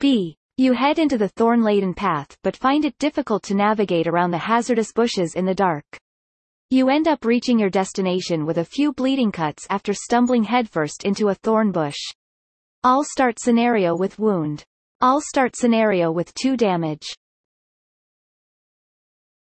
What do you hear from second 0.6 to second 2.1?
head into the thorn-laden